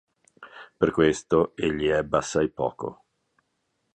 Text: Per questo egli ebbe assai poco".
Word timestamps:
Per 0.79 0.89
questo 0.89 1.51
egli 1.55 1.85
ebbe 1.85 2.17
assai 2.17 2.49
poco". 2.49 3.03